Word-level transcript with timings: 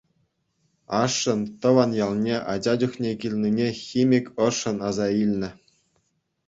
Ашшӗн 1.01 1.39
тӑван 1.61 1.91
ялне 2.05 2.35
ача 2.53 2.73
чухне 2.79 3.11
килнине 3.21 3.67
химик 3.83 4.25
ӑшшӑн 4.47 4.77
аса 4.87 5.07
илнӗ. 5.23 5.49